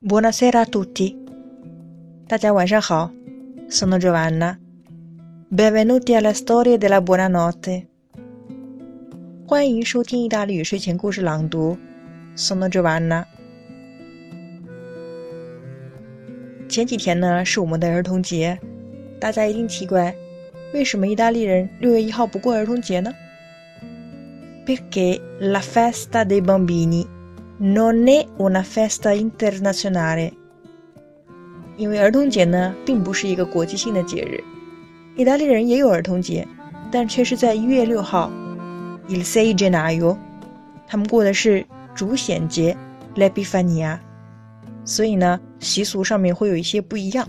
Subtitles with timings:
[0.00, 1.16] Buonasera a tutti.
[2.28, 3.10] 大家晚上好，
[3.68, 4.58] Sono Giovanna.
[5.48, 7.86] Benvenuti alla storia della buonanotte.
[9.46, 11.78] 欢迎收听意大利语睡前故事朗读，
[12.36, 13.24] Sono Giovanna。
[16.68, 18.58] 前几天呢是我们的儿童节，
[19.20, 20.14] 大家一定奇怪，
[20.72, 23.12] 为什么意大利人六月一号不过儿童节呢？
[24.66, 27.06] Perché la festa dei bambini
[27.59, 30.31] non è una festa internazionale，
[31.75, 34.41] 因为儿童节呢并不是一个国际性的节日。
[35.17, 36.47] 意大利人也有儿童节，
[36.89, 38.31] 但却是在一月六号
[39.09, 40.15] ，il sei gennaio，
[40.87, 42.77] 他们过的是主显节
[43.15, 43.99] ，l'Epifania，
[44.85, 47.27] 所以呢习俗上面会有一些不一样。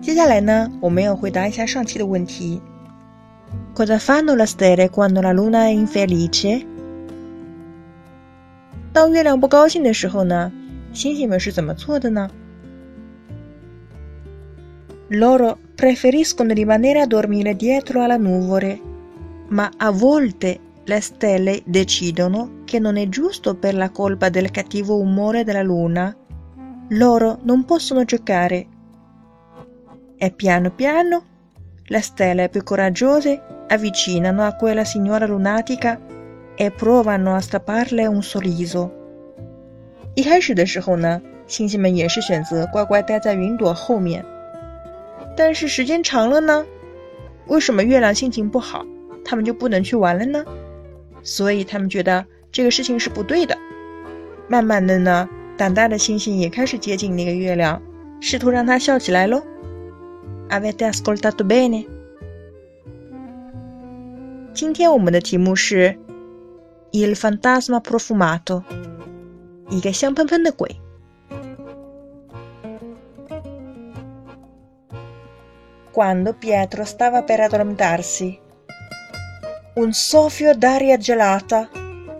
[0.00, 2.62] 接下来呢，我们要回答一下上期的问题。
[3.73, 6.65] Cosa fanno le stelle quando la luna è infelice？
[8.91, 10.51] 当月亮不高兴的时候呢，
[10.93, 12.29] 星星们是怎么做的呢？
[15.09, 18.81] Loro preferiscono rimanere a dormire dietro alla nuvole,
[19.49, 24.97] ma a volte le stelle decidono che non è giusto per la colpa del cattivo
[24.97, 26.15] umore della luna.
[26.89, 28.67] Loro non possono giocare.
[30.17, 31.23] E piano piano
[31.90, 35.98] le stelle più coraggiose avvicinano a quella signora lunatica
[36.54, 38.90] e provano a strapparle un sorriso。
[40.14, 44.24] 一开始的时候呢，星星们也是选择乖乖待在云朵后面。
[45.36, 46.64] 但是时间长了呢，
[47.48, 48.86] 为什么月亮心情不好，
[49.24, 50.44] 他们就不能去玩了呢？
[51.24, 53.58] 所以他们觉得这个事情是不对的。
[54.46, 57.82] 慢慢的呢，胆大的星星也开始接近那个月亮，
[58.20, 59.42] 试图让它笑起来喽。
[60.49, 61.85] Avete ascoltato bene？
[64.53, 65.97] 今天我们的题目是
[66.91, 68.63] Il fantasma profumato，
[69.69, 70.79] 一个香喷喷的鬼。
[75.91, 78.39] Quando Pietro stava per addormentarsi,
[79.75, 81.69] un soffio d'aria gelata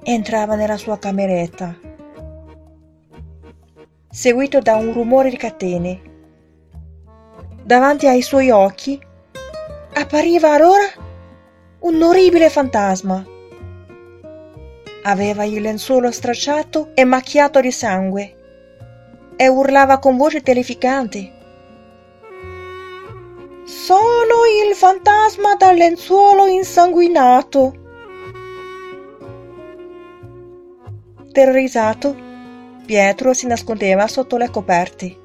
[0.03, 1.75] entrava nella sua cameretta,
[4.09, 6.01] seguito da un rumore di catene.
[7.70, 9.00] Davanti ai suoi occhi
[9.94, 10.82] appariva allora
[11.82, 13.24] un orribile fantasma.
[15.04, 18.36] Aveva il lenzuolo stracciato e macchiato di sangue
[19.36, 21.32] e urlava con voce terrificante.
[23.66, 24.34] Sono
[24.66, 27.74] il fantasma dal lenzuolo insanguinato.
[31.30, 32.16] Terrorizzato,
[32.84, 35.16] Pietro si nascondeva sotto le coperte.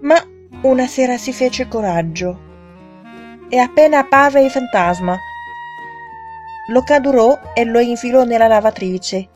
[0.00, 0.29] Ma
[0.62, 2.48] una sera si fece coraggio
[3.48, 5.18] e appena apparve il fantasma,
[6.68, 9.28] lo cadurò e lo infilò nella lavatrice.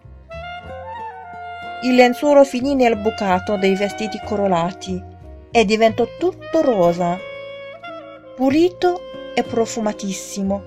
[1.83, 5.03] Il lenzuolo finì nel bucato dei vestiti corolati
[5.51, 7.19] e diventò tutto rosa,
[8.37, 9.01] pulito
[9.35, 10.63] e profumatissimo.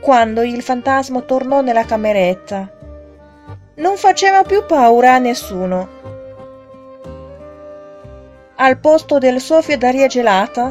[0.00, 2.72] Quando il fantasma tornò nella cameretta,
[3.76, 6.09] non faceva più paura a nessuno.
[8.62, 10.70] Al posto del soffio d'aria gelata,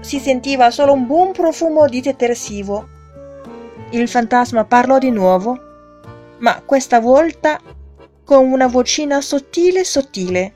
[0.00, 2.86] si sentiva solo un buon profumo di detersivo.
[3.92, 5.58] Il fantasma parlò di nuovo,
[6.40, 7.58] ma questa volta
[8.22, 10.54] con una vocina sottile sottile.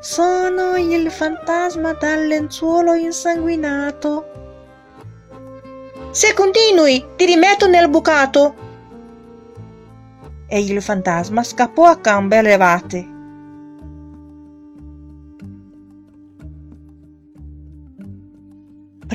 [0.00, 4.26] Sono il fantasma dal lenzuolo insanguinato.
[6.10, 8.54] Se continui, ti rimetto nel bucato.
[10.46, 13.12] E il fantasma scappò a gambe levate.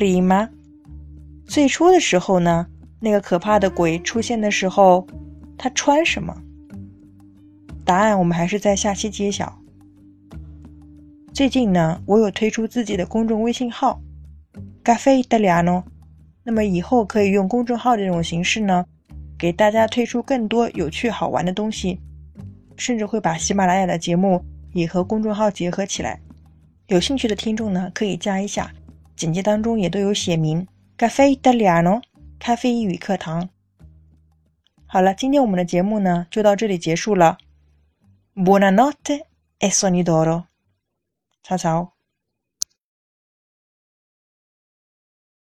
[0.00, 0.48] prima，
[1.44, 2.66] 最初的时候呢，
[3.00, 5.06] 那个可怕的鬼出现的时候，
[5.58, 6.34] 他穿什么？
[7.84, 9.60] 答案我们还是在下期揭晓。
[11.34, 14.00] 最近呢，我有推出自己的公众微信号
[14.82, 15.82] “Cafe Italiano”，
[16.44, 18.86] 那么以后可以用公众号这种形式呢，
[19.38, 22.00] 给大家推出更多有趣好玩的东西，
[22.74, 24.42] 甚至会把喜马拉雅的节目
[24.72, 26.18] 也和公众号结合起来。
[26.86, 28.72] 有兴趣的听众呢，可以加一下。
[29.20, 32.00] 简介当中也都有写明 “Cafe Italiano”
[32.38, 33.50] 咖啡英语课堂。
[34.86, 37.36] 好了，今天我们的节目呢就到这里结束了。
[38.34, 39.26] Buonanotte
[39.58, 40.44] e soni doro。
[41.44, 41.99] Ciao ciao。